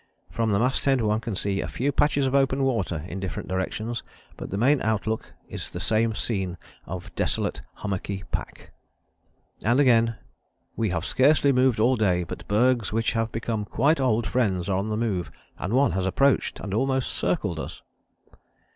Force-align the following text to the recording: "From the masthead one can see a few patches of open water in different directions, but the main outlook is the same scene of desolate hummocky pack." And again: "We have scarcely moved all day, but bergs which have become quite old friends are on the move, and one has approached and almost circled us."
"From 0.31 0.49
the 0.49 0.57
masthead 0.57 0.99
one 1.01 1.19
can 1.19 1.35
see 1.35 1.61
a 1.61 1.67
few 1.67 1.91
patches 1.91 2.25
of 2.25 2.33
open 2.33 2.63
water 2.63 3.03
in 3.07 3.19
different 3.19 3.47
directions, 3.47 4.01
but 4.35 4.49
the 4.49 4.57
main 4.57 4.81
outlook 4.81 5.35
is 5.47 5.69
the 5.69 5.79
same 5.79 6.15
scene 6.15 6.57
of 6.87 7.13
desolate 7.13 7.61
hummocky 7.75 8.23
pack." 8.31 8.71
And 9.63 9.79
again: 9.79 10.15
"We 10.75 10.89
have 10.89 11.05
scarcely 11.05 11.51
moved 11.51 11.79
all 11.79 11.97
day, 11.97 12.23
but 12.23 12.47
bergs 12.47 12.91
which 12.91 13.11
have 13.11 13.31
become 13.31 13.63
quite 13.63 13.99
old 13.99 14.25
friends 14.25 14.67
are 14.67 14.77
on 14.79 14.89
the 14.89 14.97
move, 14.97 15.29
and 15.59 15.71
one 15.71 15.91
has 15.91 16.07
approached 16.07 16.59
and 16.59 16.73
almost 16.73 17.11
circled 17.11 17.59
us." 17.59 17.83